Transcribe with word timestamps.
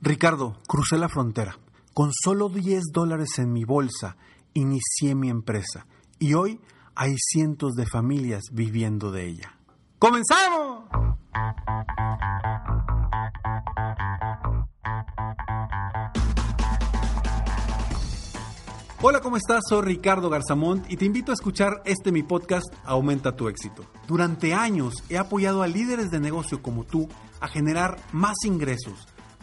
Ricardo, 0.00 0.56
crucé 0.68 0.96
la 0.96 1.08
frontera. 1.08 1.58
Con 1.92 2.12
solo 2.12 2.48
10 2.48 2.92
dólares 2.92 3.30
en 3.38 3.52
mi 3.52 3.64
bolsa, 3.64 4.16
inicié 4.54 5.16
mi 5.16 5.28
empresa 5.28 5.86
y 6.20 6.34
hoy 6.34 6.60
hay 6.94 7.16
cientos 7.18 7.74
de 7.74 7.84
familias 7.84 8.44
viviendo 8.52 9.10
de 9.10 9.26
ella. 9.26 9.58
¡Comenzamos! 9.98 10.84
Hola, 19.02 19.20
¿cómo 19.20 19.36
estás? 19.36 19.62
Soy 19.68 19.82
Ricardo 19.82 20.30
Garzamont 20.30 20.88
y 20.88 20.96
te 20.96 21.06
invito 21.06 21.32
a 21.32 21.34
escuchar 21.34 21.82
este 21.84 22.12
mi 22.12 22.22
podcast 22.22 22.66
Aumenta 22.84 23.34
tu 23.34 23.48
éxito. 23.48 23.84
Durante 24.06 24.54
años 24.54 24.94
he 25.08 25.18
apoyado 25.18 25.62
a 25.62 25.66
líderes 25.66 26.10
de 26.12 26.20
negocio 26.20 26.62
como 26.62 26.84
tú 26.84 27.08
a 27.40 27.48
generar 27.48 27.96
más 28.12 28.36
ingresos 28.44 29.08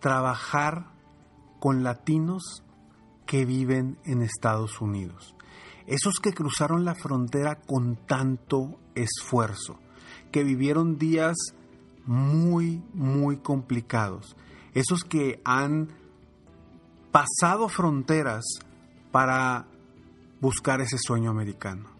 trabajar 0.00 0.86
con 1.60 1.82
latinos 1.82 2.62
que 3.26 3.44
viven 3.44 3.98
en 4.04 4.22
Estados 4.22 4.80
Unidos. 4.80 5.34
Esos 5.86 6.18
que 6.20 6.32
cruzaron 6.32 6.84
la 6.84 6.94
frontera 6.94 7.56
con 7.56 7.96
tanto 7.96 8.78
esfuerzo, 8.94 9.78
que 10.32 10.42
vivieron 10.42 10.98
días 10.98 11.36
muy, 12.06 12.82
muy 12.92 13.38
complicados. 13.38 14.36
Esos 14.74 15.04
que 15.04 15.40
han 15.44 15.88
pasado 17.10 17.68
fronteras 17.68 18.44
para 19.10 19.66
buscar 20.40 20.80
ese 20.80 20.96
sueño 20.98 21.30
americano. 21.30 21.90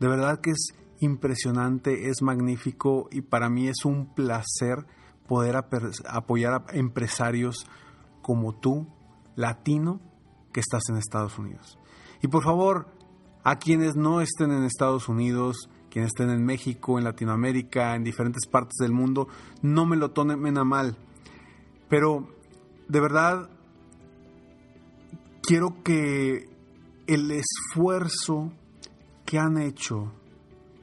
De 0.00 0.08
verdad 0.08 0.40
que 0.40 0.50
es 0.50 0.74
impresionante, 1.00 2.08
es 2.10 2.22
magnífico 2.22 3.08
y 3.10 3.22
para 3.22 3.48
mí 3.48 3.68
es 3.68 3.84
un 3.84 4.12
placer 4.14 4.86
poder 5.26 5.56
apoyar 5.56 6.54
a 6.54 6.64
empresarios 6.72 7.66
como 8.22 8.54
tú, 8.54 8.86
latino, 9.34 10.00
que 10.52 10.60
estás 10.60 10.88
en 10.88 10.96
Estados 10.96 11.38
Unidos. 11.38 11.78
Y 12.22 12.28
por 12.28 12.42
favor, 12.42 12.88
a 13.44 13.58
quienes 13.58 13.94
no 13.94 14.20
estén 14.20 14.50
en 14.50 14.64
Estados 14.64 15.08
Unidos, 15.08 15.68
quienes 15.90 16.08
estén 16.08 16.30
en 16.30 16.44
México, 16.44 16.98
en 16.98 17.04
Latinoamérica, 17.04 17.94
en 17.94 18.04
diferentes 18.04 18.46
partes 18.46 18.76
del 18.80 18.92
mundo, 18.92 19.28
no 19.62 19.86
me 19.86 19.96
lo 19.96 20.10
tomen 20.10 20.58
a 20.58 20.64
mal. 20.64 20.96
Pero 21.88 22.28
de 22.88 23.00
verdad 23.00 23.48
quiero 25.42 25.82
que 25.84 26.48
el 27.06 27.30
esfuerzo 27.30 28.52
que 29.24 29.38
han 29.38 29.58
hecho 29.58 30.12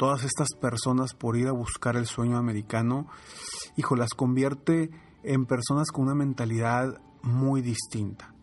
todas 0.03 0.25
estas 0.25 0.49
personas 0.59 1.13
por 1.13 1.37
ir 1.37 1.47
a 1.47 1.53
buscar 1.53 1.95
el 1.95 2.07
sueño 2.07 2.37
americano, 2.37 3.07
hijo, 3.77 3.95
las 3.95 4.09
convierte 4.09 4.91
en 5.23 5.45
personas 5.45 5.91
con 5.91 6.03
una 6.03 6.13
mentalidad 6.13 6.99
muy 7.21 7.61
distinta. 7.61 8.33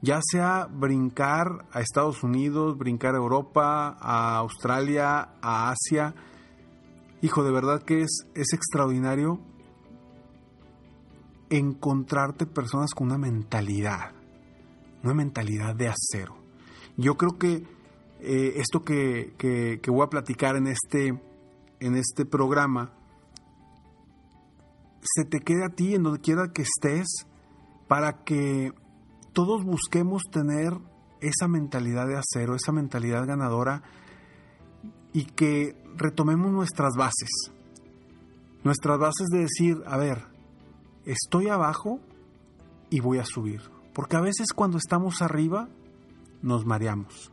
Ya 0.00 0.20
sea 0.22 0.66
brincar 0.72 1.66
a 1.72 1.82
Estados 1.82 2.22
Unidos, 2.22 2.78
brincar 2.78 3.14
a 3.14 3.18
Europa, 3.18 3.98
a 4.00 4.38
Australia, 4.38 5.34
a 5.42 5.70
Asia. 5.70 6.14
Hijo, 7.20 7.44
de 7.44 7.52
verdad 7.52 7.82
que 7.82 8.00
es, 8.00 8.26
es 8.34 8.54
extraordinario 8.54 9.40
encontrarte 11.50 12.46
personas 12.46 12.94
con 12.94 13.08
una 13.08 13.18
mentalidad, 13.18 14.12
una 15.04 15.12
mentalidad 15.12 15.76
de 15.76 15.88
acero. 15.88 16.38
Yo 16.96 17.18
creo 17.18 17.36
que 17.36 17.79
eh, 18.22 18.54
esto 18.56 18.84
que, 18.84 19.34
que, 19.38 19.90
voy 19.90 20.02
a 20.02 20.10
platicar 20.10 20.56
en 20.56 20.66
este, 20.66 21.18
en 21.80 21.96
este 21.96 22.26
programa 22.26 22.92
se 25.02 25.24
te 25.24 25.40
quede 25.40 25.64
a 25.64 25.70
ti 25.70 25.94
en 25.94 26.02
donde 26.02 26.20
quiera 26.20 26.52
que 26.52 26.62
estés 26.62 27.26
para 27.88 28.22
que 28.24 28.72
todos 29.32 29.64
busquemos 29.64 30.22
tener 30.30 30.74
esa 31.20 31.48
mentalidad 31.48 32.06
de 32.06 32.18
acero, 32.18 32.54
esa 32.54 32.72
mentalidad 32.72 33.26
ganadora 33.26 33.82
y 35.12 35.24
que 35.24 35.76
retomemos 35.96 36.52
nuestras 36.52 36.94
bases. 36.96 37.30
Nuestras 38.62 38.98
bases 38.98 39.28
de 39.32 39.38
decir, 39.40 39.82
a 39.86 39.96
ver, 39.96 40.26
estoy 41.06 41.48
abajo 41.48 42.00
y 42.90 43.00
voy 43.00 43.18
a 43.18 43.24
subir. 43.24 43.62
Porque 43.94 44.16
a 44.16 44.20
veces 44.20 44.48
cuando 44.54 44.76
estamos 44.76 45.22
arriba 45.22 45.68
nos 46.42 46.66
mareamos 46.66 47.32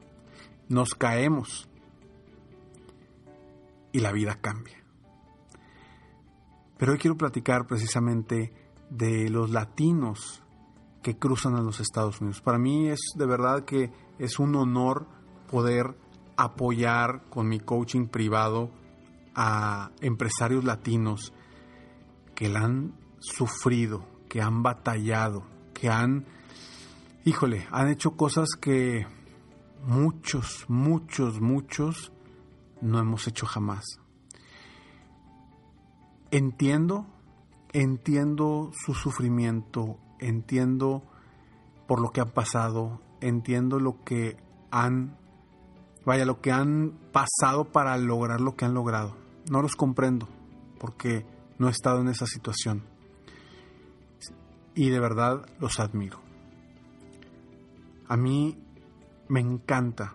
nos 0.69 0.95
caemos 0.95 1.69
y 3.91 4.00
la 4.00 4.11
vida 4.11 4.39
cambia. 4.41 4.83
Pero 6.78 6.91
hoy 6.91 6.97
quiero 7.00 7.17
platicar 7.17 7.66
precisamente 7.66 8.53
de 8.89 9.29
los 9.29 9.50
latinos 9.50 10.44
que 11.01 11.17
cruzan 11.17 11.55
a 11.55 11.61
los 11.61 11.79
Estados 11.79 12.22
Unidos. 12.22 12.41
Para 12.41 12.57
mí 12.57 12.89
es 12.89 13.00
de 13.16 13.25
verdad 13.25 13.66
que 13.66 13.91
es 14.19 14.39
un 14.39 14.55
honor 14.55 15.07
poder 15.50 15.97
apoyar 16.35 17.23
con 17.29 17.47
mi 17.47 17.59
coaching 17.59 18.07
privado 18.07 18.69
a 19.35 19.91
empresarios 20.01 20.63
latinos 20.63 21.34
que 22.35 22.49
la 22.49 22.61
han 22.61 22.94
sufrido, 23.19 24.05
que 24.29 24.41
han 24.41 24.61
batallado, 24.61 25.44
que 25.73 25.89
han, 25.89 26.25
híjole, 27.25 27.67
han 27.72 27.89
hecho 27.89 28.16
cosas 28.16 28.49
que 28.59 29.07
muchos, 29.87 30.65
muchos, 30.67 31.39
muchos 31.39 32.11
no 32.81 32.99
hemos 32.99 33.25
hecho 33.27 33.45
jamás. 33.45 33.85
Entiendo, 36.29 37.07
entiendo 37.71 38.71
su 38.73 38.93
sufrimiento, 38.93 39.97
entiendo 40.19 41.03
por 41.87 42.01
lo 42.01 42.11
que 42.11 42.19
han 42.19 42.31
pasado, 42.31 43.01
entiendo 43.21 43.79
lo 43.79 44.03
que 44.03 44.35
han, 44.71 45.17
vaya, 46.05 46.25
lo 46.25 46.41
que 46.41 46.51
han 46.51 46.99
pasado 47.13 47.71
para 47.71 47.97
lograr 47.97 48.41
lo 48.41 48.57
que 48.57 48.65
han 48.65 48.73
logrado. 48.73 49.15
No 49.49 49.61
los 49.61 49.77
comprendo 49.77 50.27
porque 50.79 51.25
no 51.59 51.69
he 51.69 51.71
estado 51.71 52.01
en 52.01 52.09
esa 52.09 52.25
situación. 52.25 52.83
Y 54.75 54.89
de 54.89 54.99
verdad 54.99 55.45
los 55.61 55.79
admiro. 55.79 56.19
A 58.09 58.17
mí 58.17 58.66
me 59.29 59.39
encanta 59.39 60.13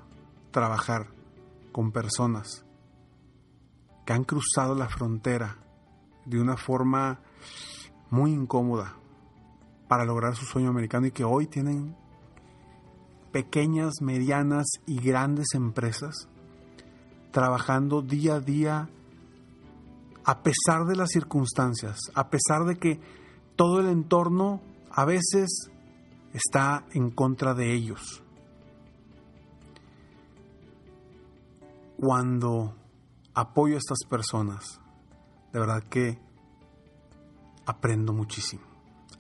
trabajar 0.51 1.09
con 1.73 1.93
personas 1.93 2.65
que 4.05 4.13
han 4.13 4.25
cruzado 4.25 4.75
la 4.75 4.89
frontera 4.89 5.59
de 6.25 6.41
una 6.41 6.57
forma 6.57 7.21
muy 8.11 8.33
incómoda 8.33 8.97
para 9.89 10.05
lograr 10.05 10.35
su 10.37 10.45
sueño 10.45 10.71
americano 10.71 11.07
y 11.07 11.11
que 11.11 11.25
hoy 11.25 11.47
tienen 11.47 11.97
pequeñas, 13.33 13.95
medianas 14.01 14.67
y 14.87 15.01
grandes 15.01 15.55
empresas 15.55 16.29
trabajando 17.31 18.03
día 18.03 18.35
a 18.35 18.41
día 18.41 18.89
a 20.25 20.43
pesar 20.43 20.87
de 20.87 20.97
las 20.97 21.11
circunstancias, 21.11 21.99
a 22.15 22.31
pesar 22.31 22.65
de 22.65 22.77
que 22.77 23.01
todo 23.57 23.81
el 23.81 23.89
entorno 23.89 24.61
a 24.91 25.05
veces 25.05 25.71
está 26.33 26.87
en 26.93 27.11
contra 27.11 27.55
de 27.55 27.73
ellos. 27.73 28.22
Cuando 32.03 32.75
apoyo 33.33 33.77
a 33.77 33.79
estas 33.79 34.01
personas, 34.09 34.81
de 35.53 35.61
verdad 35.61 35.85
que 35.85 36.19
aprendo 37.65 38.13
muchísimo. 38.13 38.65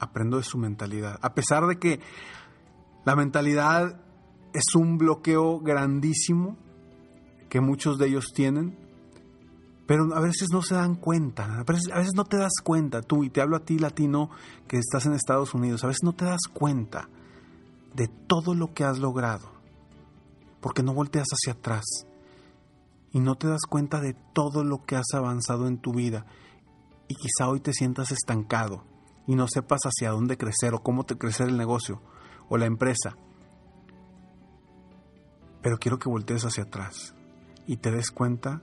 Aprendo 0.00 0.38
de 0.38 0.42
su 0.42 0.58
mentalidad. 0.58 1.16
A 1.22 1.32
pesar 1.32 1.68
de 1.68 1.78
que 1.78 2.00
la 3.04 3.14
mentalidad 3.14 4.00
es 4.52 4.74
un 4.74 4.98
bloqueo 4.98 5.60
grandísimo 5.60 6.56
que 7.48 7.60
muchos 7.60 7.98
de 7.98 8.08
ellos 8.08 8.32
tienen, 8.34 8.76
pero 9.86 10.12
a 10.16 10.20
veces 10.20 10.48
no 10.50 10.60
se 10.60 10.74
dan 10.74 10.96
cuenta, 10.96 11.60
a 11.60 11.62
veces, 11.62 11.88
a 11.92 11.98
veces, 11.98 12.14
no 12.16 12.24
te 12.24 12.36
das 12.36 12.54
cuenta, 12.64 13.00
tú, 13.00 13.22
y 13.22 13.30
te 13.30 13.40
hablo 13.40 13.58
a 13.58 13.64
ti 13.64 13.78
latino 13.78 14.28
que 14.66 14.78
estás 14.78 15.06
en 15.06 15.12
Estados 15.12 15.54
Unidos, 15.54 15.84
a 15.84 15.86
veces 15.86 16.02
no 16.02 16.14
te 16.14 16.24
das 16.24 16.48
cuenta 16.52 17.08
de 17.94 18.08
todo 18.08 18.56
lo 18.56 18.74
que 18.74 18.82
has 18.82 18.98
logrado, 18.98 19.52
porque 20.60 20.82
no 20.82 20.94
volteas 20.94 21.28
hacia 21.28 21.52
atrás 21.52 21.84
y 23.12 23.20
no 23.20 23.36
te 23.36 23.46
das 23.46 23.62
cuenta 23.68 24.00
de 24.00 24.14
todo 24.32 24.64
lo 24.64 24.84
que 24.84 24.96
has 24.96 25.12
avanzado 25.14 25.68
en 25.68 25.78
tu 25.78 25.92
vida 25.92 26.26
y 27.08 27.14
quizá 27.14 27.48
hoy 27.48 27.60
te 27.60 27.72
sientas 27.72 28.10
estancado 28.10 28.84
y 29.26 29.34
no 29.34 29.46
sepas 29.48 29.80
hacia 29.84 30.10
dónde 30.10 30.38
crecer 30.38 30.74
o 30.74 30.82
cómo 30.82 31.04
te 31.04 31.18
crecer 31.18 31.48
el 31.48 31.58
negocio 31.58 32.00
o 32.48 32.56
la 32.56 32.66
empresa. 32.66 33.16
Pero 35.60 35.78
quiero 35.78 35.98
que 35.98 36.08
voltees 36.08 36.44
hacia 36.44 36.64
atrás 36.64 37.14
y 37.66 37.76
te 37.76 37.90
des 37.90 38.10
cuenta 38.10 38.62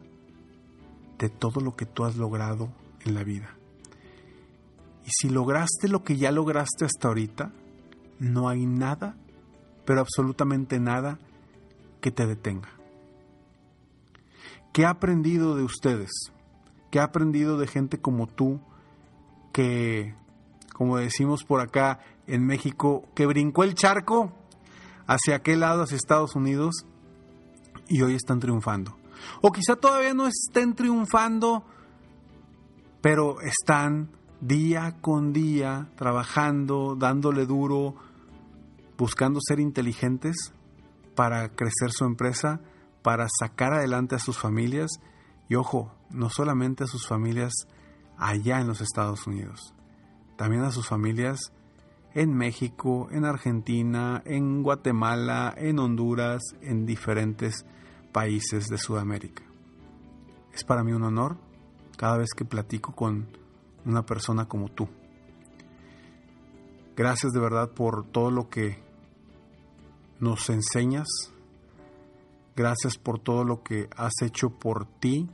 de 1.18 1.30
todo 1.30 1.62
lo 1.62 1.76
que 1.76 1.86
tú 1.86 2.06
has 2.06 2.18
logrado 2.18 2.70
en 3.06 3.14
la 3.14 3.24
vida. 3.24 3.56
Y 5.06 5.12
si 5.12 5.30
lograste 5.30 5.88
lo 5.88 6.04
que 6.04 6.18
ya 6.18 6.32
lograste 6.32 6.86
hasta 6.86 7.08
ahorita, 7.08 7.54
no 8.20 8.50
hay 8.50 8.66
nada, 8.66 9.16
pero 9.86 10.02
absolutamente 10.02 10.80
nada, 10.80 11.20
que 12.02 12.12
te 12.12 12.26
detenga. 12.26 12.79
¿Qué 14.72 14.86
ha 14.86 14.92
aprendido 14.92 15.56
de 15.56 15.64
ustedes? 15.64 16.10
¿Qué 16.92 17.00
ha 17.00 17.04
aprendido 17.04 17.58
de 17.58 17.68
gente 17.68 18.00
como 18.00 18.28
tú 18.28 18.60
que, 19.52 20.16
como 20.74 20.98
decimos 20.98 21.44
por 21.44 21.62
acá 21.62 22.00
en 22.28 22.46
México, 22.46 23.06
que 23.16 23.26
brincó 23.26 23.64
el 23.64 23.76
charco 23.76 24.32
hacia 25.08 25.36
aquel 25.36 25.62
lado, 25.62 25.84
hacia 25.84 25.98
Estados 25.98 26.36
Unidos, 26.36 26.86
y 27.88 28.02
hoy 28.02 28.16
están 28.16 28.40
triunfando? 28.40 28.98
O 29.42 29.52
quizá 29.52 29.76
todavía 29.76 30.14
no 30.14 30.28
estén 30.28 30.76
triunfando, 30.76 31.64
pero 33.02 33.42
están 33.42 34.10
día 34.42 34.98
con 35.02 35.34
día 35.34 35.90
trabajando, 35.96 36.96
dándole 36.96 37.46
duro, 37.46 37.96
buscando 38.98 39.40
ser 39.42 39.60
inteligentes 39.60 40.54
para 41.16 41.50
crecer 41.50 41.92
su 41.92 42.06
empresa, 42.06 42.62
para 43.10 43.28
sacar 43.40 43.74
adelante 43.74 44.14
a 44.14 44.20
sus 44.20 44.38
familias 44.38 45.02
y 45.48 45.56
ojo, 45.56 45.92
no 46.12 46.30
solamente 46.30 46.84
a 46.84 46.88
sus 46.88 47.08
familias 47.08 47.52
allá 48.20 48.62
en 48.62 48.68
los 48.68 48.82
Estados 48.82 49.26
Unidos, 49.26 49.74
también 50.38 50.62
a 50.62 50.72
sus 50.72 50.88
familias 50.88 51.52
en 52.14 52.36
México, 52.36 53.08
en 53.10 53.26
Argentina, 53.26 54.22
en 54.26 54.62
Guatemala, 54.62 55.56
en 55.58 55.80
Honduras, 55.80 56.44
en 56.62 56.86
diferentes 56.86 57.66
países 58.12 58.68
de 58.68 58.78
Sudamérica. 58.78 59.42
Es 60.54 60.64
para 60.64 60.84
mí 60.84 60.92
un 60.92 61.02
honor 61.02 61.38
cada 61.98 62.18
vez 62.18 62.30
que 62.38 62.46
platico 62.46 62.94
con 62.94 63.28
una 63.86 64.06
persona 64.06 64.48
como 64.48 64.70
tú. 64.70 64.88
Gracias 66.96 67.32
de 67.32 67.40
verdad 67.40 67.72
por 67.72 68.06
todo 68.12 68.30
lo 68.30 68.50
que 68.50 68.84
nos 70.20 70.48
enseñas. 70.52 71.08
Gracias 72.60 72.98
por 72.98 73.20
todo 73.20 73.46
lo 73.46 73.64
que 73.64 73.88
has 73.96 74.12
hecho 74.22 74.50
por 74.50 74.86
ti. 74.86 75.30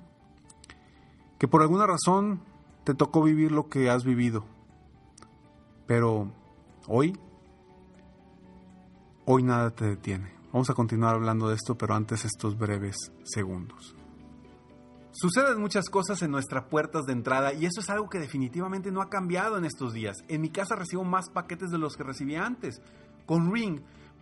Que 1.40 1.48
por 1.48 1.64
alguna 1.64 1.88
razón 1.88 2.40
te 2.84 2.94
tocó 2.94 3.24
vivir 3.24 3.52
lo 3.52 3.68
que 3.68 3.90
has 3.90 4.04
vivido. 4.04 4.46
Pero 5.88 6.32
hoy, 6.86 7.18
hoy 9.26 9.42
nada 9.42 9.72
te 9.72 9.86
detiene. 9.86 10.36
Vamos 10.54 10.70
a 10.70 10.76
continuar 10.76 11.16
hablando 11.16 11.50
de 11.50 11.56
esto, 11.56 11.76
pero 11.76 11.96
antes 11.96 12.26
estos 12.26 12.60
breves 12.60 12.96
segundos. 13.24 13.96
Suceden 15.12 15.60
muchas 15.60 15.90
cosas 15.90 16.22
en 16.22 16.30
nuestras 16.30 16.66
puertas 16.66 17.06
de 17.08 17.14
entrada 17.14 17.54
y 17.54 17.66
eso 17.66 17.80
es 17.80 17.90
algo 17.90 18.08
que 18.08 18.20
definitivamente 18.20 18.92
no 18.92 19.02
ha 19.02 19.10
cambiado 19.10 19.58
en 19.58 19.66
estos 19.66 19.94
días. 19.94 20.18
En 20.28 20.42
mi 20.42 20.52
casa 20.52 20.76
recibo 20.76 21.04
más 21.04 21.32
paquetes 21.32 21.72
de 21.72 21.80
los 21.80 21.98
que 21.98 22.04
recibía 22.04 22.46
antes. 22.46 22.84
Con 23.26 23.52
Ring 23.52 23.82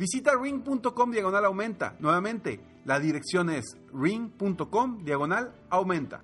Visita 0.00 0.32
ring.com 0.34 1.10
diagonal 1.10 1.44
aumenta. 1.44 1.94
Nuevamente, 1.98 2.58
la 2.86 2.98
dirección 2.98 3.50
es 3.50 3.76
ring.com 3.92 5.04
diagonal 5.04 5.54
aumenta. 5.68 6.22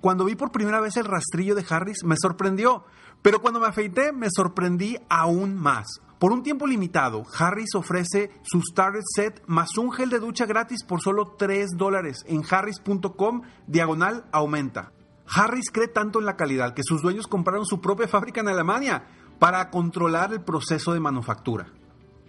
Cuando 0.00 0.24
vi 0.24 0.36
por 0.36 0.52
primera 0.52 0.80
vez 0.80 0.96
el 0.96 1.06
rastrillo 1.06 1.56
de 1.56 1.66
Harris 1.68 2.04
me 2.04 2.14
sorprendió, 2.16 2.84
pero 3.22 3.42
cuando 3.42 3.58
me 3.58 3.66
afeité 3.66 4.12
me 4.12 4.28
sorprendí 4.30 4.96
aún 5.08 5.56
más. 5.56 6.00
Por 6.20 6.30
un 6.30 6.44
tiempo 6.44 6.68
limitado, 6.68 7.24
Harris 7.36 7.74
ofrece 7.74 8.30
su 8.44 8.62
Starter 8.62 9.02
Set 9.04 9.42
más 9.48 9.76
un 9.76 9.90
gel 9.90 10.08
de 10.08 10.20
ducha 10.20 10.46
gratis 10.46 10.84
por 10.84 11.00
solo 11.00 11.34
3 11.36 11.70
dólares 11.76 12.18
en 12.28 12.44
harris.com 12.48 13.42
diagonal 13.66 14.26
aumenta. 14.30 14.92
Harris 15.26 15.72
cree 15.72 15.88
tanto 15.88 16.20
en 16.20 16.26
la 16.26 16.36
calidad 16.36 16.74
que 16.74 16.84
sus 16.84 17.02
dueños 17.02 17.26
compraron 17.26 17.66
su 17.66 17.80
propia 17.80 18.06
fábrica 18.06 18.40
en 18.40 18.46
Alemania 18.46 19.02
para 19.40 19.68
controlar 19.70 20.32
el 20.32 20.42
proceso 20.42 20.92
de 20.92 21.00
manufactura. 21.00 21.72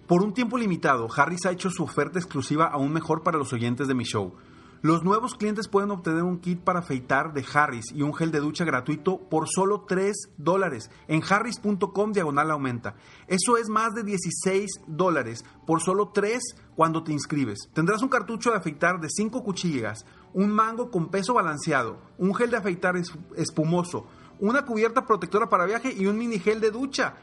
Por 0.08 0.22
un 0.22 0.32
tiempo 0.32 0.56
limitado, 0.56 1.06
Harris 1.14 1.44
ha 1.44 1.50
hecho 1.50 1.68
su 1.68 1.82
oferta 1.82 2.18
exclusiva 2.18 2.64
aún 2.64 2.94
mejor 2.94 3.22
para 3.22 3.36
los 3.36 3.52
oyentes 3.52 3.88
de 3.88 3.94
mi 3.94 4.04
show. 4.04 4.32
Los 4.80 5.04
nuevos 5.04 5.34
clientes 5.34 5.68
pueden 5.68 5.90
obtener 5.90 6.22
un 6.22 6.38
kit 6.38 6.60
para 6.60 6.78
afeitar 6.78 7.34
de 7.34 7.44
Harris 7.52 7.92
y 7.92 8.00
un 8.00 8.14
gel 8.14 8.30
de 8.30 8.40
ducha 8.40 8.64
gratuito 8.64 9.18
por 9.28 9.48
solo 9.50 9.84
3 9.86 10.30
dólares 10.38 10.90
en 11.08 11.20
harris.com 11.28 12.12
diagonal 12.12 12.50
aumenta. 12.50 12.94
Eso 13.26 13.58
es 13.58 13.68
más 13.68 13.92
de 13.92 14.02
16 14.02 14.80
dólares 14.86 15.44
por 15.66 15.82
solo 15.82 16.08
3 16.08 16.38
cuando 16.74 17.04
te 17.04 17.12
inscribes. 17.12 17.68
Tendrás 17.74 18.00
un 18.00 18.08
cartucho 18.08 18.50
de 18.50 18.56
afeitar 18.56 19.00
de 19.00 19.10
5 19.10 19.44
cuchillas, 19.44 20.06
un 20.32 20.50
mango 20.50 20.90
con 20.90 21.10
peso 21.10 21.34
balanceado, 21.34 22.00
un 22.16 22.34
gel 22.34 22.50
de 22.50 22.56
afeitar 22.56 22.94
espumoso, 23.36 24.06
una 24.40 24.64
cubierta 24.64 25.04
protectora 25.04 25.50
para 25.50 25.66
viaje 25.66 25.92
y 25.92 26.06
un 26.06 26.16
mini 26.16 26.38
gel 26.38 26.62
de 26.62 26.70
ducha. 26.70 27.16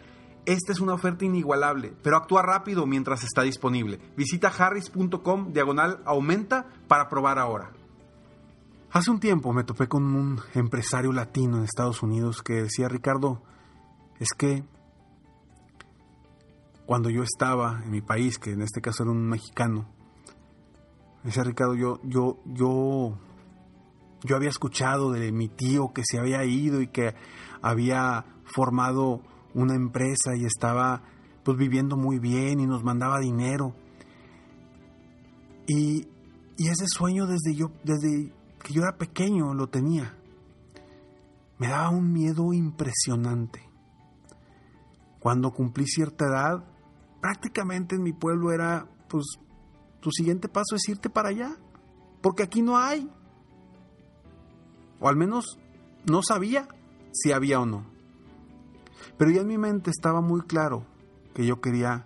Esta 0.46 0.72
es 0.72 0.80
una 0.80 0.94
oferta 0.94 1.26
inigualable, 1.26 1.94
pero 2.04 2.18
actúa 2.18 2.44
rápido 2.44 2.86
mientras 2.86 3.24
está 3.24 3.42
disponible. 3.42 4.00
Visita 4.16 4.50
harris.com 4.50 5.52
diagonal 5.52 6.02
aumenta 6.06 6.68
para 6.88 7.10
probar 7.10 7.40
ahora. 7.40 7.72
Hace 8.92 9.12
un 9.12 9.20
tiempo 9.20 9.52
me 9.54 9.64
topé 9.64 9.88
con 9.88 10.04
un 10.04 10.40
empresario 10.54 11.12
latino 11.12 11.58
en 11.58 11.64
Estados 11.64 12.04
Unidos 12.04 12.44
que 12.44 12.62
decía, 12.62 12.88
Ricardo, 12.88 13.42
es 14.20 14.30
que 14.38 14.64
cuando 16.86 17.10
yo 17.10 17.24
estaba 17.24 17.82
en 17.84 17.92
mi 17.92 18.02
país, 18.02 18.38
que 18.38 18.52
en 18.52 18.62
este 18.62 18.82
caso 18.82 19.04
era 19.04 19.12
un 19.12 19.28
mexicano, 19.28 19.88
decía 21.24 21.44
Ricardo, 21.44 21.74
yo, 21.74 22.00
yo, 22.04 22.38
yo, 22.46 23.18
yo 24.24 24.36
había 24.36 24.50
escuchado 24.50 25.12
de 25.12 25.32
mi 25.32 25.50
tío 25.50 25.92
que 25.92 26.04
se 26.06 26.20
había 26.20 26.46
ido 26.46 26.82
y 26.82 26.88
que 26.88 27.16
había 27.62 28.26
formado 28.44 29.22
una 29.56 29.74
empresa 29.74 30.36
y 30.36 30.46
estaba 30.46 31.02
pues 31.44 31.58
viviendo 31.58 31.98
muy 31.98 32.20
bien 32.20 32.60
y 32.60 32.68
nos 32.68 32.84
mandaba 32.84 33.20
dinero. 33.20 33.74
Y, 35.68 36.08
y 36.58 36.68
ese 36.68 36.86
sueño 36.88 37.26
desde, 37.26 37.56
yo, 37.56 37.72
desde 37.84 38.32
que 38.62 38.74
yo 38.74 38.82
era 38.84 38.98
pequeño 38.98 39.54
lo 39.54 39.68
tenía. 39.68 40.14
Me 41.58 41.70
daba 41.70 41.90
un 41.90 42.12
miedo 42.12 42.54
impresionante. 42.54 43.62
Cuando 45.20 45.52
cumplí 45.52 45.88
cierta 45.88 46.26
edad, 46.26 46.66
prácticamente 47.22 47.96
en 47.96 48.04
mi 48.04 48.14
pueblo 48.14 48.52
era, 48.52 48.88
pues, 49.08 49.26
tu 50.02 50.12
siguiente 50.12 50.50
paso 50.50 50.76
es 50.76 50.88
irte 50.90 51.10
para 51.10 51.30
allá, 51.30 51.56
porque 52.22 52.44
aquí 52.44 52.62
no 52.62 52.78
hay. 52.78 53.10
O 55.00 55.08
al 55.08 55.16
menos 55.16 55.58
no 56.06 56.22
sabía 56.22 56.68
si 57.12 57.32
había 57.32 57.60
o 57.60 57.66
no. 57.66 57.95
Pero 59.18 59.32
ya 59.32 59.42
en 59.42 59.48
mi 59.48 59.58
mente 59.58 59.90
estaba 59.90 60.22
muy 60.22 60.42
claro 60.42 60.86
que 61.34 61.46
yo 61.46 61.62
quería 61.62 62.06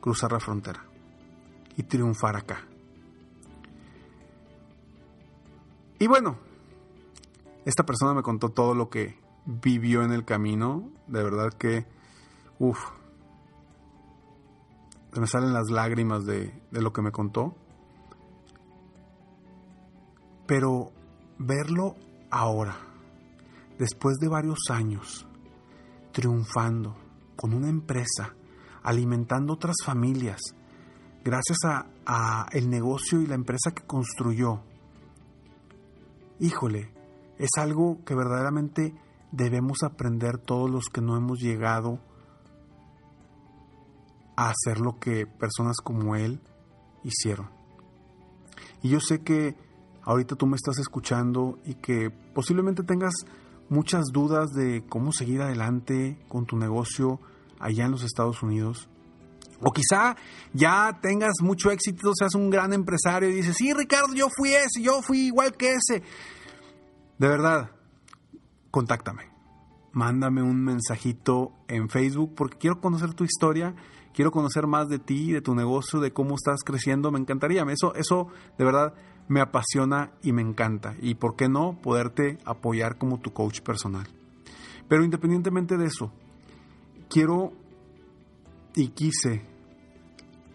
cruzar 0.00 0.32
la 0.32 0.40
frontera 0.40 0.84
y 1.76 1.82
triunfar 1.82 2.36
acá. 2.36 2.66
Y 5.98 6.06
bueno, 6.06 6.38
esta 7.64 7.84
persona 7.84 8.14
me 8.14 8.22
contó 8.22 8.50
todo 8.50 8.74
lo 8.74 8.90
que 8.90 9.18
vivió 9.46 10.02
en 10.02 10.12
el 10.12 10.24
camino. 10.24 10.90
De 11.06 11.22
verdad 11.22 11.52
que, 11.52 11.86
uff, 12.58 12.78
me 15.18 15.26
salen 15.26 15.52
las 15.52 15.70
lágrimas 15.70 16.26
de, 16.26 16.52
de 16.70 16.82
lo 16.82 16.92
que 16.92 17.02
me 17.02 17.12
contó. 17.12 17.54
Pero 20.46 20.92
verlo 21.38 21.96
ahora, 22.30 22.76
después 23.78 24.18
de 24.18 24.28
varios 24.28 24.58
años, 24.70 25.26
triunfando 26.16 26.96
con 27.36 27.52
una 27.52 27.68
empresa, 27.68 28.34
alimentando 28.82 29.52
otras 29.52 29.76
familias, 29.84 30.40
gracias 31.22 31.58
a, 32.06 32.46
el 32.52 32.70
negocio 32.70 33.20
y 33.20 33.26
la 33.26 33.34
empresa 33.34 33.72
que 33.72 33.82
construyó. 33.82 34.62
Híjole, 36.40 36.90
es 37.36 37.50
algo 37.58 38.02
que 38.06 38.14
verdaderamente 38.14 38.94
debemos 39.30 39.82
aprender 39.82 40.38
todos 40.38 40.70
los 40.70 40.86
que 40.86 41.02
no 41.02 41.18
hemos 41.18 41.38
llegado 41.38 42.00
a 44.36 44.48
hacer 44.48 44.80
lo 44.80 44.98
que 44.98 45.26
personas 45.26 45.76
como 45.84 46.16
él 46.16 46.40
hicieron. 47.04 47.50
Y 48.80 48.88
yo 48.88 49.00
sé 49.00 49.20
que 49.20 49.54
ahorita 50.00 50.34
tú 50.34 50.46
me 50.46 50.56
estás 50.56 50.78
escuchando 50.78 51.58
y 51.66 51.74
que 51.74 52.08
posiblemente 52.08 52.84
tengas 52.84 53.12
muchas 53.68 54.04
dudas 54.12 54.52
de 54.52 54.84
cómo 54.88 55.12
seguir 55.12 55.42
adelante 55.42 56.18
con 56.28 56.46
tu 56.46 56.56
negocio 56.56 57.20
allá 57.58 57.84
en 57.84 57.92
los 57.92 58.02
Estados 58.02 58.42
Unidos. 58.42 58.88
O 59.60 59.72
quizá 59.72 60.16
ya 60.52 60.98
tengas 61.00 61.34
mucho 61.40 61.70
éxito, 61.70 62.12
seas 62.14 62.34
un 62.34 62.50
gran 62.50 62.72
empresario 62.72 63.30
y 63.30 63.34
dices, 63.34 63.56
sí, 63.56 63.72
Ricardo, 63.72 64.12
yo 64.14 64.28
fui 64.34 64.50
ese, 64.50 64.82
yo 64.82 65.00
fui 65.02 65.26
igual 65.26 65.56
que 65.56 65.74
ese. 65.74 66.02
De 67.18 67.28
verdad, 67.28 67.70
contáctame. 68.70 69.30
Mándame 69.92 70.42
un 70.42 70.62
mensajito 70.62 71.52
en 71.68 71.88
Facebook 71.88 72.34
porque 72.36 72.58
quiero 72.58 72.80
conocer 72.80 73.14
tu 73.14 73.24
historia, 73.24 73.74
quiero 74.16 74.32
conocer 74.32 74.66
más 74.66 74.88
de 74.88 74.98
ti, 74.98 75.30
de 75.30 75.42
tu 75.42 75.54
negocio, 75.54 76.00
de 76.00 76.10
cómo 76.10 76.36
estás 76.36 76.64
creciendo. 76.64 77.12
Me 77.12 77.18
encantaría. 77.20 77.62
Eso, 77.68 77.94
eso 77.94 78.28
de 78.56 78.64
verdad 78.64 78.94
me 79.28 79.42
apasiona 79.42 80.12
y 80.22 80.32
me 80.32 80.40
encanta. 80.40 80.96
Y 81.02 81.16
por 81.16 81.36
qué 81.36 81.50
no 81.50 81.78
poderte 81.82 82.38
apoyar 82.46 82.96
como 82.96 83.20
tu 83.20 83.34
coach 83.34 83.60
personal. 83.60 84.08
Pero 84.88 85.04
independientemente 85.04 85.76
de 85.76 85.84
eso, 85.84 86.10
quiero 87.10 87.52
y 88.74 88.88
quise 88.88 89.42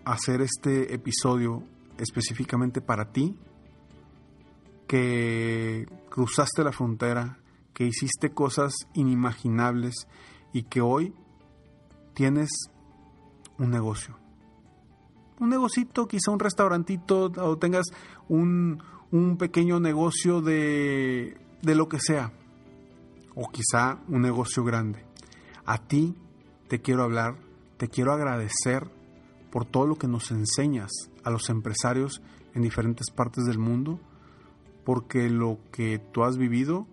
hacer 0.06 0.42
este 0.42 0.96
episodio 0.96 1.64
específicamente 2.00 2.82
para 2.82 3.12
ti, 3.12 3.38
que 4.88 5.86
cruzaste 6.10 6.64
la 6.64 6.72
frontera, 6.72 7.38
que 7.76 7.86
hiciste 7.86 8.32
cosas 8.32 8.74
inimaginables 8.96 10.08
y 10.52 10.64
que 10.64 10.82
hoy 10.82 11.14
tienes 12.16 12.50
un 13.62 13.72
negocio. 13.72 14.18
Un 15.40 15.50
negocito, 15.50 16.08
quizá 16.08 16.32
un 16.32 16.40
restaurantito 16.40 17.32
o 17.38 17.58
tengas 17.58 17.86
un, 18.28 18.84
un 19.12 19.38
pequeño 19.38 19.80
negocio 19.80 20.42
de, 20.42 21.40
de 21.62 21.76
lo 21.76 21.88
que 21.88 22.00
sea. 22.00 22.34
O 23.34 23.50
quizá 23.50 24.00
un 24.10 24.22
negocio 24.22 24.64
grande. 24.64 25.06
A 25.66 25.78
ti 25.78 26.16
te 26.68 26.82
quiero 26.82 27.04
hablar 27.04 27.38
te 27.82 27.88
quiero 27.88 28.14
agradecer 28.14 28.92
por 29.52 29.66
todo 29.66 29.88
lo 29.88 29.96
que 29.96 30.08
nos 30.08 30.30
enseñas 30.30 30.92
a 31.24 31.32
los 31.32 31.50
empresarios 31.50 32.22
en 32.54 32.62
diferentes 32.62 33.10
partes 33.10 33.46
del 33.46 33.58
mundo, 33.58 34.00
porque 34.86 35.32
lo 35.32 35.58
que 35.72 35.98
tú 35.98 36.24
has 36.24 36.38
vivido, 36.38 36.86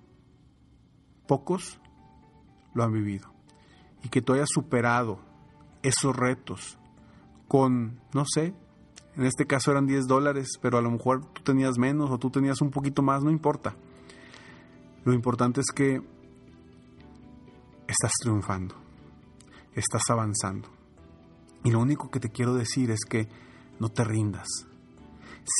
pocos 1.26 1.78
lo 2.72 2.84
han 2.84 2.92
vivido. 2.94 3.34
Y 4.02 4.08
que 4.08 4.22
tú 4.22 4.32
hayas 4.32 4.48
superado 4.48 5.20
esos 5.82 6.14
retos 6.14 6.78
con, 7.46 8.00
no 8.12 8.24
sé, 8.26 8.54
en 9.16 9.24
este 9.24 9.46
caso 9.46 9.72
eran 9.72 9.86
10 9.86 10.06
dólares, 10.06 10.58
pero 10.62 10.78
a 10.78 10.82
lo 10.82 10.90
mejor 10.90 11.24
tú 11.32 11.42
tenías 11.42 11.76
menos 11.76 12.10
o 12.10 12.18
tú 12.18 12.30
tenías 12.30 12.60
un 12.60 12.70
poquito 12.70 13.02
más, 13.02 13.24
no 13.24 13.30
importa. 13.30 13.74
Lo 15.04 15.12
importante 15.12 15.60
es 15.60 15.66
que 15.74 16.00
estás 17.88 18.12
triunfando, 18.22 18.76
estás 19.74 20.02
avanzando. 20.10 20.68
Y 21.64 21.72
lo 21.72 21.80
único 21.80 22.10
que 22.10 22.20
te 22.20 22.28
quiero 22.28 22.54
decir 22.54 22.90
es 22.90 23.00
que 23.08 23.28
no 23.80 23.88
te 23.88 24.04
rindas. 24.04 24.46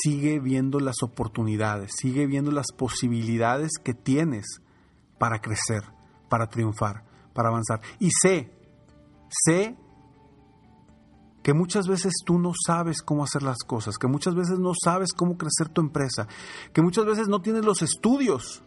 Sigue 0.03 0.39
viendo 0.39 0.79
las 0.79 1.01
oportunidades, 1.01 1.91
sigue 1.97 2.27
viendo 2.27 2.51
las 2.51 2.67
posibilidades 2.71 3.71
que 3.83 3.93
tienes 3.93 4.61
para 5.17 5.41
crecer, 5.41 5.83
para 6.29 6.47
triunfar, 6.47 7.03
para 7.33 7.49
avanzar. 7.49 7.81
Y 7.99 8.09
sé, 8.21 8.53
sé 9.45 9.75
que 11.43 11.53
muchas 11.53 11.87
veces 11.87 12.13
tú 12.25 12.37
no 12.37 12.53
sabes 12.65 13.01
cómo 13.01 13.23
hacer 13.23 13.43
las 13.43 13.59
cosas, 13.59 13.97
que 13.97 14.07
muchas 14.07 14.35
veces 14.35 14.59
no 14.59 14.73
sabes 14.81 15.13
cómo 15.13 15.37
crecer 15.37 15.69
tu 15.69 15.81
empresa, 15.81 16.27
que 16.73 16.81
muchas 16.81 17.05
veces 17.05 17.27
no 17.27 17.41
tienes 17.41 17.65
los 17.65 17.81
estudios 17.81 18.63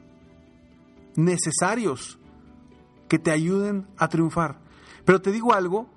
necesarios 1.17 2.19
que 3.09 3.19
te 3.19 3.31
ayuden 3.31 3.87
a 3.99 4.09
triunfar. 4.09 4.61
Pero 5.05 5.21
te 5.21 5.33
digo 5.33 5.53
algo, 5.53 5.89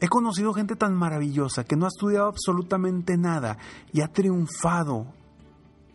He 0.00 0.08
conocido 0.08 0.54
gente 0.54 0.76
tan 0.76 0.94
maravillosa 0.94 1.64
que 1.64 1.76
no 1.76 1.84
ha 1.84 1.88
estudiado 1.88 2.26
absolutamente 2.26 3.18
nada 3.18 3.58
y 3.92 4.00
ha 4.00 4.08
triunfado 4.08 5.12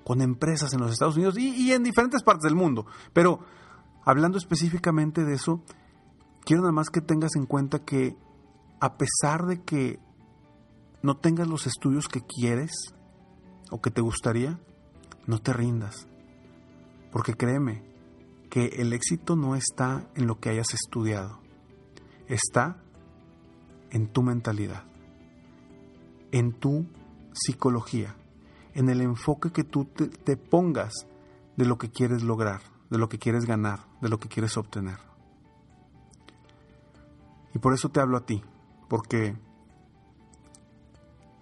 con 0.04 0.22
empresas 0.22 0.72
en 0.74 0.82
los 0.82 0.92
Estados 0.92 1.16
Unidos 1.16 1.40
y, 1.40 1.74
en 1.74 1.82
diferentes 1.82 2.22
partes 2.22 2.44
del 2.44 2.54
mundo. 2.54 2.86
Pero 3.14 3.40
hablando 4.04 4.38
específicamente 4.38 5.25
de 5.25 5.34
eso, 5.34 5.62
quiero 6.44 6.62
nada 6.62 6.72
más 6.72 6.92
que 6.92 7.02
tengas 7.02 7.36
en 7.36 7.48
cuenta 7.48 7.80
que 7.80 8.16
a 8.79 8.98
pesar 8.98 9.46
de 9.46 9.62
que 9.63 10.00
no 11.01 11.17
tengas 11.17 11.48
los 11.48 11.67
estudios 11.67 12.08
que 12.08 12.22
quieres 12.22 12.72
o 13.72 13.82
que 13.82 13.91
te 13.91 14.01
gustaría, 14.01 14.60
no 15.27 15.39
te 15.39 15.53
rindas. 15.53 16.08
Porque 17.12 17.34
créeme 17.34 17.84
que 18.50 18.67
el 18.77 18.94
éxito 18.94 19.36
no 19.36 19.55
está 19.55 20.08
en 20.15 20.27
lo 20.27 20.39
que 20.39 20.50
hayas 20.50 20.74
estudiado, 20.74 21.39
está 22.27 22.82
en 23.91 24.08
tu 24.08 24.24
mentalidad, 24.24 24.84
en 26.32 26.53
tu 26.53 26.86
psicología, 27.34 28.15
en 28.74 28.89
el 28.89 29.01
enfoque 29.01 29.51
que 29.51 29.63
tú 29.63 29.86
te, 29.86 30.38
pongas 30.38 30.94
de 31.55 31.65
lo 31.65 31.77
que 31.77 31.89
quieres 31.89 32.24
lograr, 32.24 32.62
de 32.89 32.98
lo 32.98 33.10
que 33.10 33.20
quieres 33.20 33.46
ganar, 33.46 33.86
de 34.01 34.10
lo 34.10 34.20
que 34.20 34.27
quieres 34.27 34.58
obtener. 34.58 35.00
Y 37.53 37.60
por 37.60 37.74
eso 37.74 37.89
te 37.89 38.01
hablo 38.01 38.17
a 38.17 38.25
ti, 38.25 38.44
porque 38.88 39.36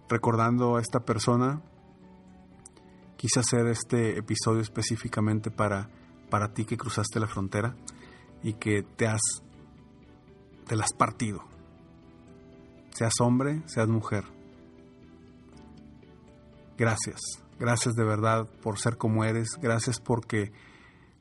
recordando 0.09 0.77
a 0.77 0.81
esta 0.81 1.01
persona, 1.01 1.61
quise 3.17 3.39
hacer 3.39 3.67
este 3.67 4.17
episodio 4.17 4.61
específicamente 4.61 5.51
para, 5.51 5.89
para 6.29 6.53
ti 6.53 6.65
que 6.65 6.77
cruzaste 6.77 7.19
la 7.19 7.27
frontera 7.27 7.75
y 8.43 8.53
que 8.53 8.83
te 8.83 9.07
has, 9.07 9.21
te 10.67 10.75
las 10.75 10.93
partido 10.93 11.53
seas 12.93 13.13
hombre, 13.19 13.61
seas 13.65 13.87
mujer. 13.87 14.23
Gracias, 16.77 17.19
gracias 17.59 17.95
de 17.95 18.03
verdad 18.03 18.47
por 18.61 18.79
ser 18.79 18.97
como 18.97 19.23
eres, 19.23 19.57
gracias 19.61 19.99
porque 19.99 20.51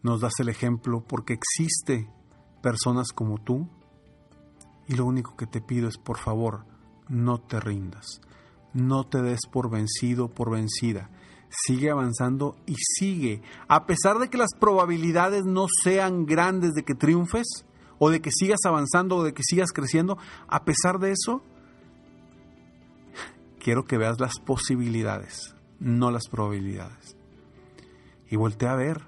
nos 0.03 0.21
das 0.21 0.33
el 0.41 0.49
ejemplo, 0.49 1.03
porque 1.07 1.35
existe 1.35 2.09
personas 2.63 3.09
como 3.15 3.39
tú. 3.39 3.69
Y 4.93 4.95
lo 4.95 5.07
único 5.07 5.37
que 5.37 5.47
te 5.47 5.63
pido 5.63 5.89
es, 5.89 5.97
por 5.97 6.19
favor, 6.19 6.67
no 7.09 7.41
te 7.41 7.59
rindas, 7.59 8.21
no 8.75 9.05
te 9.05 9.23
des 9.23 9.41
por 9.51 9.71
vencido, 9.71 10.29
por 10.29 10.51
vencida. 10.51 11.09
Sigue 11.49 11.91
avanzando 11.91 12.57
y 12.67 12.75
sigue, 12.77 13.41
a 13.69 13.87
pesar 13.87 14.19
de 14.19 14.29
que 14.29 14.37
las 14.37 14.51
probabilidades 14.61 15.47
no 15.47 15.65
sean 15.83 16.27
grandes 16.27 16.73
de 16.73 16.83
que 16.83 16.95
triunfes, 16.95 17.65
o 17.99 18.11
de 18.11 18.21
que 18.21 18.31
sigas 18.31 18.61
avanzando, 18.67 19.17
o 19.17 19.25
de 19.25 19.33
que 19.33 19.43
sigas 19.43 19.73
creciendo, 19.73 20.19
a 20.47 20.63
pesar 20.67 20.99
de 20.99 21.13
eso, 21.13 21.41
quiero 23.59 23.87
que 23.87 23.97
veas 23.97 24.21
las 24.21 24.41
posibilidades, 24.41 25.55
no 25.81 26.11
las 26.11 26.29
probabilidades. 26.29 27.17
Y 28.29 28.37
voltea 28.37 28.73
a 28.73 28.77
ver 28.77 29.07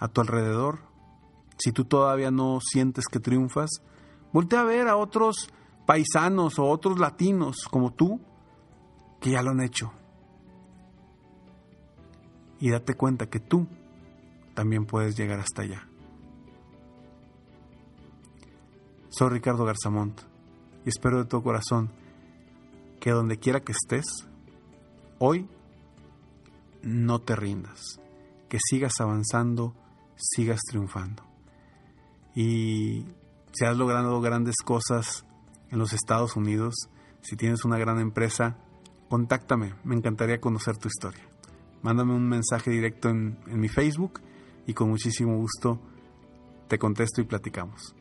a 0.00 0.08
tu 0.08 0.20
alrededor. 0.20 0.80
Si 1.56 1.72
tú 1.72 1.86
todavía 1.86 2.30
no 2.30 2.58
sientes 2.60 3.06
que 3.10 3.20
triunfas, 3.20 3.70
voltea 4.32 4.60
a 4.60 4.64
ver 4.64 4.88
a 4.88 4.96
otros 4.96 5.50
paisanos 5.86 6.58
o 6.58 6.66
otros 6.66 6.98
latinos 6.98 7.66
como 7.70 7.92
tú 7.92 8.20
que 9.20 9.30
ya 9.30 9.42
lo 9.42 9.50
han 9.50 9.60
hecho. 9.60 9.92
Y 12.60 12.70
date 12.70 12.94
cuenta 12.94 13.26
que 13.26 13.40
tú 13.40 13.66
también 14.54 14.86
puedes 14.86 15.16
llegar 15.16 15.40
hasta 15.40 15.62
allá. 15.62 15.88
Soy 19.08 19.30
Ricardo 19.30 19.64
Garzamont 19.64 20.20
y 20.84 20.88
espero 20.88 21.18
de 21.18 21.24
todo 21.24 21.42
corazón 21.42 21.90
que 23.00 23.10
donde 23.10 23.38
quiera 23.38 23.60
que 23.60 23.72
estés, 23.72 24.04
hoy 25.18 25.48
no 26.82 27.20
te 27.20 27.36
rindas, 27.36 28.00
que 28.48 28.58
sigas 28.60 29.00
avanzando, 29.00 29.74
sigas 30.16 30.60
triunfando. 30.68 31.22
Y 32.34 33.06
si 33.58 33.64
has 33.64 33.76
logrado 33.76 34.20
grandes 34.20 34.54
cosas 34.64 35.24
en 35.70 35.80
los 35.80 35.92
Estados 35.92 36.36
Unidos, 36.36 36.74
si 37.22 37.34
tienes 37.34 37.64
una 37.64 37.76
gran 37.76 37.98
empresa, 37.98 38.56
contáctame, 39.08 39.74
me 39.82 39.96
encantaría 39.96 40.40
conocer 40.40 40.76
tu 40.76 40.86
historia. 40.86 41.28
Mándame 41.82 42.14
un 42.14 42.28
mensaje 42.28 42.70
directo 42.70 43.08
en, 43.08 43.36
mi 43.48 43.68
Facebook 43.68 44.20
y 44.64 44.74
con 44.74 44.90
muchísimo 44.90 45.36
gusto 45.36 45.80
te 46.68 46.78
contesto 46.78 47.20
y 47.20 47.24
platicamos. 47.24 47.96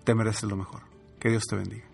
te 0.04 0.16
mereces 0.16 0.50
lo 0.50 0.58
mejor. 0.58 0.84
Que 1.20 1.30
Dios 1.30 1.46
te 1.48 1.56
bendiga. 1.56 1.87